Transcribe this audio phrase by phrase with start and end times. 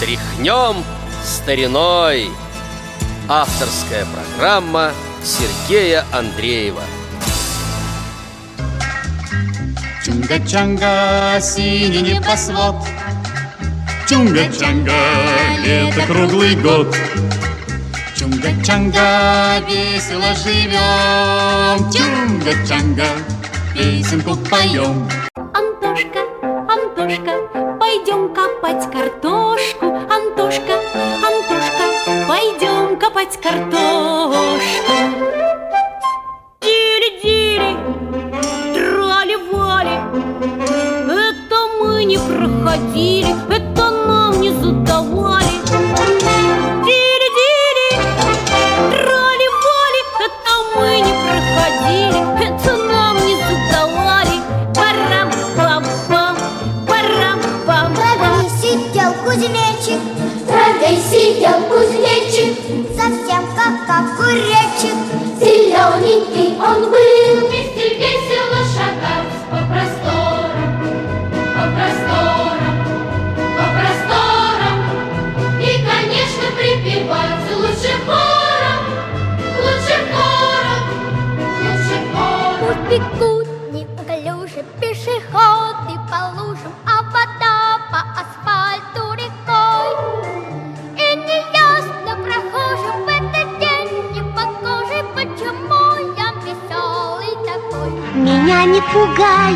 [0.00, 0.82] Тряхнем
[1.22, 2.30] стариной.
[3.28, 4.92] Авторская программа
[5.22, 6.80] Сергея Андреева.
[10.02, 12.76] Чунга-чанга, синий небосвод.
[14.08, 14.94] Чунга-чанга,
[15.62, 16.96] лето круглый год.
[18.16, 21.90] Чунга-чанга, весело живем.
[21.90, 23.06] Чунга-чанга,
[23.74, 25.06] песенку поем.
[25.52, 26.20] Антошка,
[26.70, 29.89] Антошка, пойдем копать картошку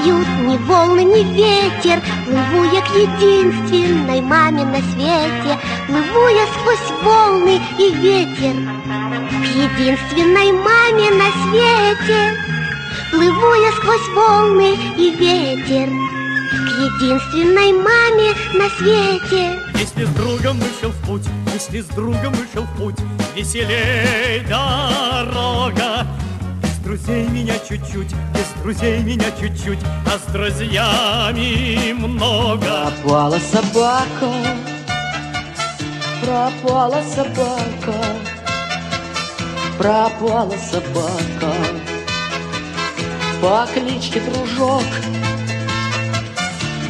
[0.04, 7.02] пугают ни волны, ни ветер Плыву я к единственной маме на свете Плыву я сквозь
[7.02, 12.36] волны и ветер К единственной маме на свете
[13.10, 20.90] Плыву я сквозь волны и ветер К единственной маме на свете Если с другом вышел
[20.90, 22.96] в путь, если с другом вышел в путь,
[23.34, 26.06] веселей дорога.
[26.94, 32.92] Друзей меня чуть-чуть, без друзей меня чуть-чуть, а с друзьями много.
[33.02, 34.32] Пропала собака,
[36.22, 37.98] пропала собака,
[39.76, 41.52] пропала собака
[43.42, 44.84] по кличке Дружок.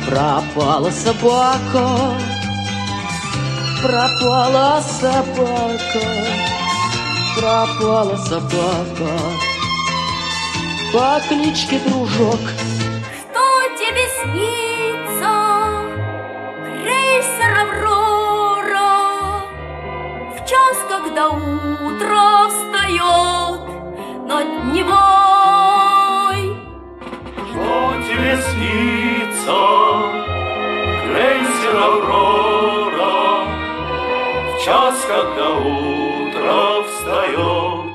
[0.07, 2.21] Пропала собака,
[3.83, 6.05] пропала собака,
[7.39, 9.54] пропала собака
[10.94, 12.38] по кличке Дружок.
[13.19, 13.47] Что
[13.77, 15.34] тебе снится,
[16.84, 18.93] крейсер Аврора,
[20.37, 23.62] В час, когда утро встает
[24.28, 26.43] над Невой?
[27.50, 29.59] Что тебе снится,
[31.09, 33.49] крейсер Аврора,
[34.47, 37.91] В час, когда утро встает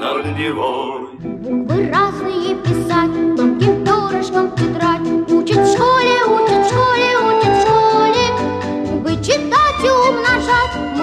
[0.00, 1.33] над Невой?
[1.74, 8.24] Разные писать, тонким перышком тетрадь Учат в школе, учат в школе, учат в школе.
[8.86, 10.93] Буквы читать и умножать,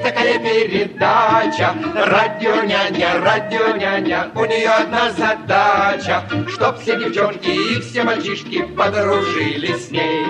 [0.00, 1.74] есть такая передача.
[1.94, 9.88] Радио няня, радио няня, у нее одна задача, чтоб все девчонки и все мальчишки подружились
[9.88, 10.26] с ней.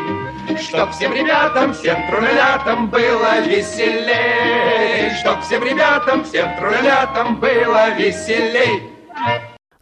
[0.61, 5.11] Чтоб всем ребятам, всем трулялятам было веселей.
[5.21, 8.83] Чтоб всем ребятам, всем трулялятам было веселей.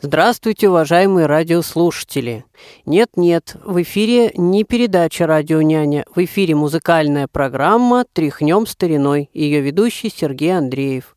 [0.01, 2.45] Здравствуйте, уважаемые радиослушатели!
[2.87, 10.09] Нет-нет, в эфире не передача «Радио Няня», в эфире музыкальная программа «Тряхнем стариной», ее ведущий
[10.09, 11.17] Сергей Андреев.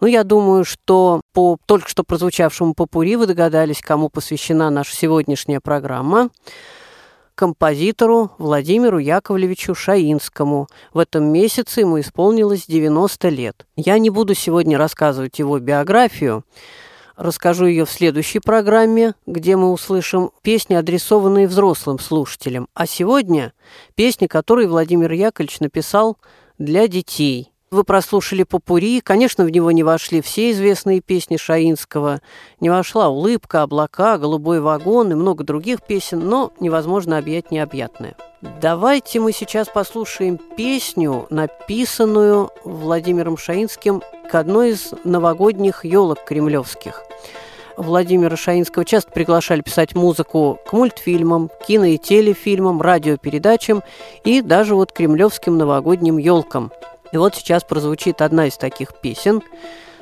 [0.00, 5.58] Ну, я думаю, что по только что прозвучавшему попури вы догадались, кому посвящена наша сегодняшняя
[5.58, 6.30] программа
[7.34, 10.68] композитору Владимиру Яковлевичу Шаинскому.
[10.94, 13.66] В этом месяце ему исполнилось 90 лет.
[13.74, 16.44] Я не буду сегодня рассказывать его биографию,
[17.16, 22.68] Расскажу ее в следующей программе, где мы услышим песни, адресованные взрослым слушателям.
[22.74, 23.52] А сегодня
[23.94, 26.16] песни, которые Владимир Яковлевич написал
[26.58, 27.51] для детей.
[27.72, 29.00] Вы прослушали попури.
[29.00, 32.20] Конечно, в него не вошли все известные песни Шаинского.
[32.60, 38.14] Не вошла «Улыбка», «Облака», «Голубой вагон» и много других песен, но невозможно объять необъятное.
[38.60, 47.02] Давайте мы сейчас послушаем песню, написанную Владимиром Шаинским к одной из новогодних елок кремлевских.
[47.78, 53.82] Владимира Шаинского часто приглашали писать музыку к мультфильмам, кино и телефильмам, радиопередачам
[54.24, 56.70] и даже вот кремлевским новогодним елкам.
[57.12, 59.42] И вот сейчас прозвучит одна из таких песен.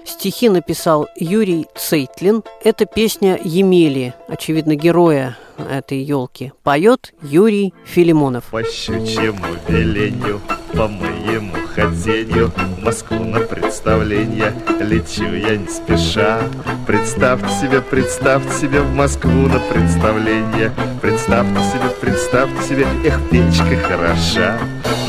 [0.04, 2.42] Стихи написал Юрий Цейтлин.
[2.64, 6.52] Это песня Емели, очевидно, героя этой елки.
[6.62, 8.44] Поет Юрий Филимонов.
[8.50, 10.40] По щучьему велению,
[10.72, 16.42] по моему хотению В Москву на представление лечу я не спеша
[16.86, 24.58] Представьте себе, представьте себе в Москву на представление Представьте себе, представьте себе, эх, печка хороша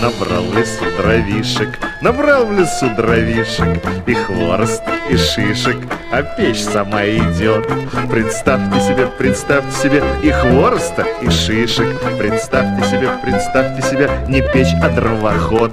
[0.01, 5.77] Набрал лесу дровишек, набрал в лесу дровишек И хворост, и шишек,
[6.11, 7.67] а печь сама идет.
[8.09, 11.87] Представьте себе, представьте себе, и хвороста, и шишек.
[12.17, 15.71] Представьте себе, представьте себе, не печь, а дровоход.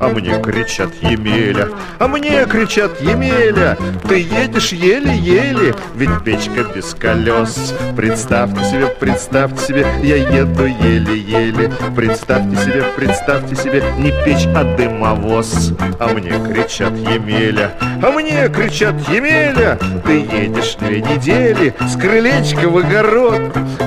[0.00, 3.78] А мне кричат Емеля, а мне кричат Емеля
[4.08, 7.74] Ты едешь еле-еле, ведь печка без колес.
[7.96, 11.72] Представьте себе, представьте себе, я еду еле-еле.
[11.94, 15.61] Представьте себе, представьте себе, не печь, а дымовоз
[15.98, 17.72] А мне кричат Емеля,
[18.02, 23.40] а мне кричат Емеля Ты едешь две недели с крылечка в огород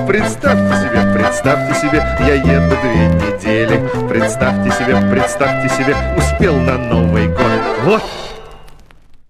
[0.06, 7.28] Представьте себе, представьте себе, я еду две недели Представьте себе, представьте себе, успел на Новый
[7.28, 8.02] год Вот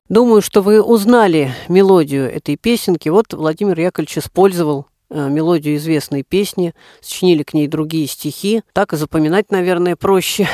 [0.09, 3.09] Думаю, что вы узнали мелодию этой песенки.
[3.09, 8.63] Вот Владимир Яковлевич использовал э, мелодию известной песни, сочинили к ней другие стихи.
[8.73, 10.49] Так и запоминать, наверное, проще.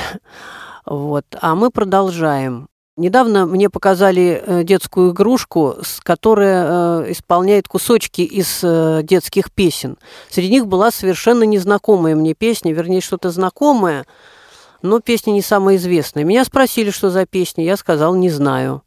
[0.84, 1.24] Вот.
[1.40, 2.68] А мы продолжаем.
[2.98, 6.66] Недавно мне показали э, детскую игрушку, которая
[7.06, 9.96] э, исполняет кусочки из э, детских песен.
[10.28, 14.04] Среди них была совершенно незнакомая мне песня, вернее, что-то знакомое,
[14.82, 16.24] но песня не самая известная.
[16.24, 18.82] Меня спросили, что за песня, я сказал, не знаю.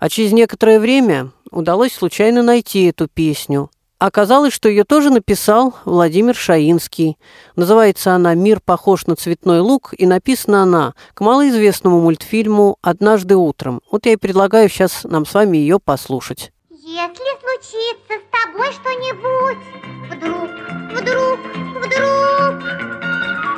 [0.00, 3.70] А через некоторое время удалось случайно найти эту песню.
[4.06, 7.16] Оказалось, что ее тоже написал Владимир Шаинский.
[7.56, 13.80] Называется она «Мир похож на цветной лук» и написана она к малоизвестному мультфильму «Однажды утром».
[13.90, 16.52] Вот я и предлагаю сейчас нам с вами ее послушать.
[16.68, 19.64] Если случится с тобой что-нибудь,
[20.10, 20.50] вдруг,
[20.90, 21.40] вдруг,
[21.82, 22.60] вдруг,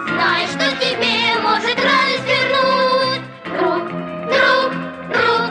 [0.06, 3.22] Знай, что тебе может радость вернуть
[3.58, 3.82] Друг,
[4.30, 4.70] друг,
[5.10, 5.50] друг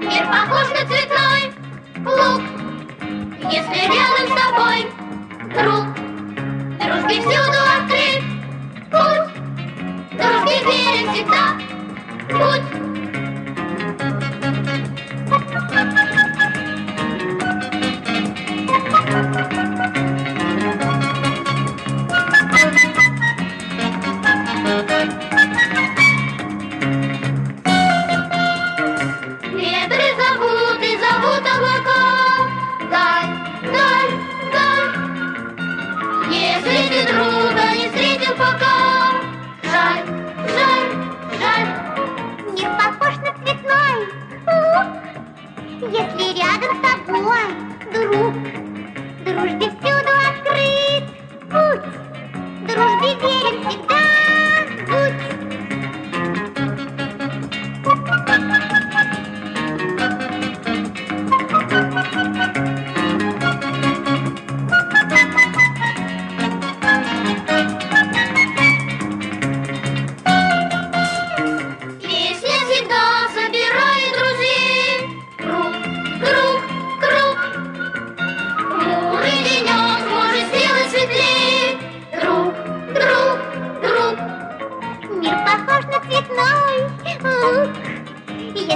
[0.00, 1.52] Мир похож на цветной
[2.06, 2.47] лук
[3.50, 4.78] Если рядом с тобой
[5.54, 5.84] друг
[6.78, 8.22] Дружбе всюду открыт
[8.90, 9.28] путь.
[10.12, 11.44] Дружбе верен всегда
[12.28, 12.87] путь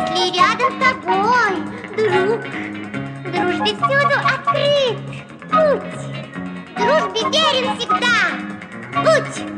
[0.02, 1.52] Если рядом с тобой
[1.96, 2.40] друг,
[3.32, 4.98] дружбе всюду открыт
[5.50, 6.02] путь,
[6.76, 8.16] дружбе верен всегда
[9.04, 9.52] будь.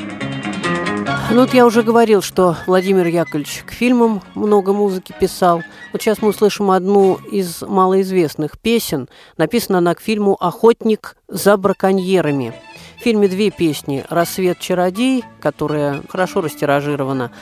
[1.30, 5.62] Ну, вот я уже говорил, что Владимир Яковлевич к фильмам много музыки писал.
[5.92, 9.08] Вот сейчас мы услышим одну из малоизвестных песен.
[9.36, 12.54] Написана она к фильму «Охотник за браконьерами».
[12.98, 17.32] В фильме две песни «Рассвет чародей», которая хорошо растиражирована,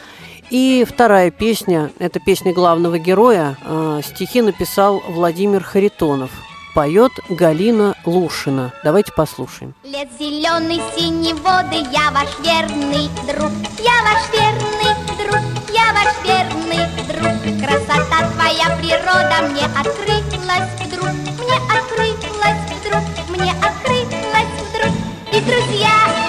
[0.52, 6.30] и вторая песня, это песня главного героя, э, стихи написал Владимир Харитонов.
[6.74, 8.72] Поет Галина Лушина.
[8.84, 9.74] Давайте послушаем.
[9.82, 15.40] Лет зеленый, синей воды, я ваш верный друг, я ваш верный друг,
[15.72, 17.66] я ваш верный друг.
[17.66, 24.92] Красота твоя природа мне открылась вдруг, мне открылась вдруг, мне открылась вдруг.
[25.32, 26.21] И друзья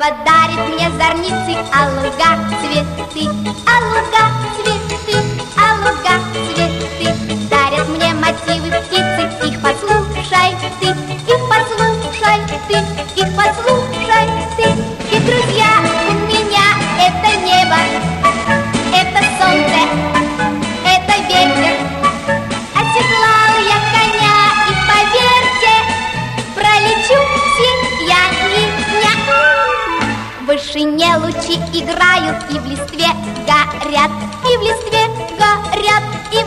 [0.00, 2.30] Небо дарит мне зорницы, а луга
[2.62, 3.28] цветы,
[3.66, 4.24] а луга
[4.56, 4.89] цветы,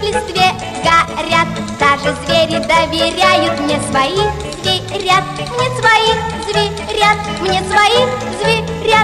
[0.03, 0.51] листве
[0.83, 1.47] горят.
[1.79, 4.31] Даже звери доверяют мне своих
[4.63, 6.17] зверят, мне своих
[6.47, 8.09] зверят, мне своих
[8.41, 9.02] зверят.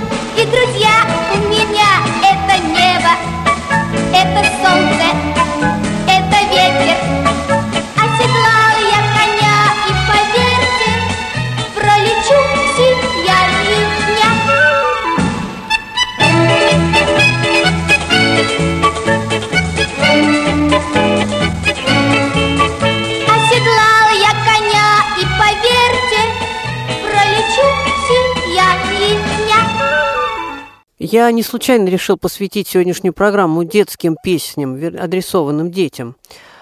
[31.12, 36.16] Я не случайно решил посвятить сегодняшнюю программу детским песням, адресованным детям.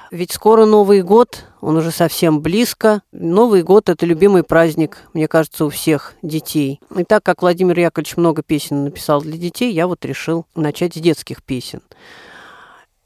[0.09, 3.01] Ведь скоро Новый год, он уже совсем близко.
[3.11, 6.79] Новый год– это любимый праздник, мне кажется, у всех детей.
[6.95, 10.97] И так как Владимир Яковлевич много песен написал для детей, я вот решил начать с
[10.97, 11.81] детских песен.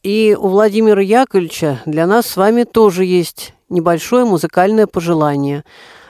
[0.03, 5.63] И у Владимира Яковлевича для нас с вами тоже есть небольшое музыкальное пожелание.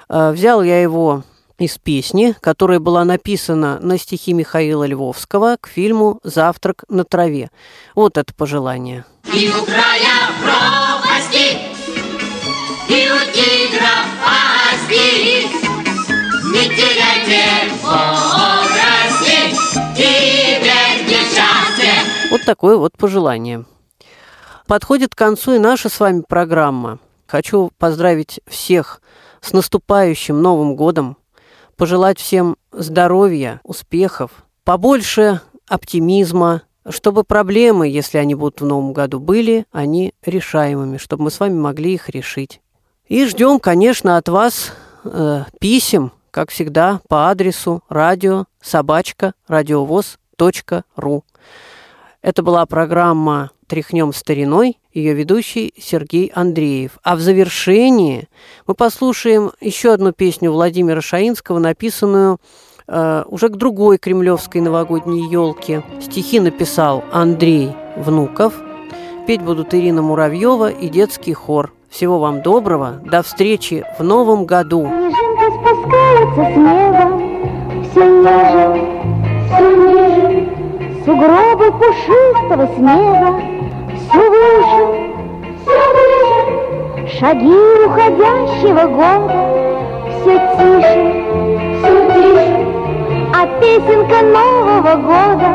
[0.09, 1.23] Э, Взял я его
[1.61, 7.51] из песни, которая была написана на стихи Михаила Львовского к фильму «Завтрак на траве».
[7.95, 9.05] Вот это пожелание.
[9.31, 11.59] И у края пропасти,
[12.89, 15.47] и у тигра пасти.
[16.51, 19.55] Не теряйте бодрости,
[19.97, 21.93] и верьте в счастье.
[22.31, 23.65] Вот такое вот пожелание.
[24.67, 26.99] Подходит к концу и наша с вами программа.
[27.27, 29.01] Хочу поздравить всех
[29.41, 31.17] с наступающим Новым годом,
[31.75, 34.31] пожелать всем здоровья, успехов,
[34.63, 41.31] побольше оптимизма, чтобы проблемы, если они будут в новом году, были они решаемыми, чтобы мы
[41.31, 42.61] с вами могли их решить.
[43.07, 44.73] И ждем, конечно, от вас
[45.03, 51.23] э, писем, как всегда, по адресу радио собачка радиовоз.ру.
[52.21, 56.99] Это была программа «Тряхнем стариной», ее ведущий Сергей Андреев.
[57.03, 58.27] А в завершении
[58.67, 62.41] мы послушаем еще одну песню Владимира Шаинского, написанную
[62.89, 65.83] э, уже к другой кремлевской новогодней елке.
[66.01, 68.55] Стихи написал Андрей Внуков.
[69.25, 71.71] Петь будут Ирина Муравьева и детский хор.
[71.89, 73.01] Всего вам доброго.
[73.05, 74.85] До встречи в новом году.
[81.05, 83.60] Сугробы пушистого снега,
[84.11, 84.83] все выше,
[85.61, 87.17] все выше.
[87.17, 89.39] Шаги уходящего года,
[90.21, 90.97] все тише,
[91.79, 92.51] все тише.
[93.33, 95.49] А песенка Нового года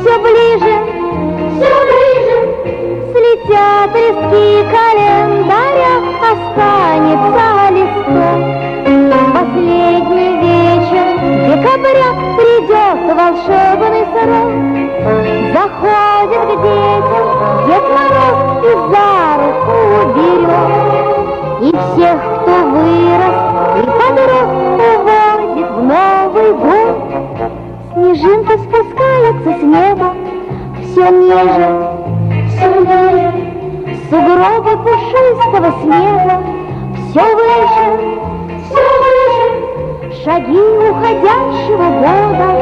[0.00, 0.74] все ближе,
[1.56, 2.38] все ближе.
[3.10, 5.94] Слетят листки календаря,
[6.30, 8.40] останется листок.
[9.34, 10.61] Последний вечер
[11.46, 14.50] декабря придет волшебный срок.
[15.52, 17.26] Заходит к детям
[17.66, 19.10] Дед Мороз и за
[19.42, 19.76] руку
[20.14, 21.02] берет.
[21.60, 23.38] И всех, кто вырос
[23.76, 24.50] и подрос,
[24.88, 26.96] уводит в Новый год.
[27.92, 30.14] Снежинка спускается с неба,
[30.82, 31.70] все ниже,
[32.48, 33.26] все ниже.
[34.10, 36.51] Сугробы пушистого снега,
[41.02, 42.61] уходящего года,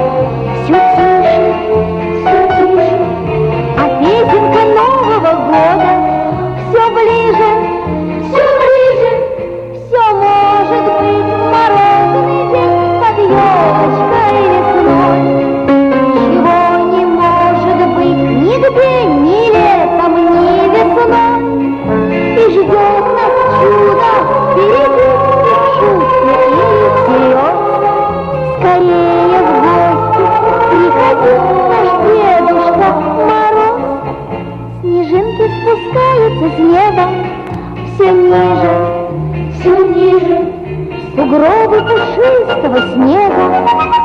[41.30, 43.99] Сугробы пушистого снега